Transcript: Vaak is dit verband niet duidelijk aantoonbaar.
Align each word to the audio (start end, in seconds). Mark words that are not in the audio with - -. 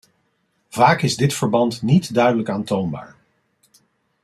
Vaak 0.69 1.01
is 1.03 1.15
dit 1.15 1.33
verband 1.33 1.81
niet 1.81 2.13
duidelijk 2.13 2.49
aantoonbaar. 2.49 3.15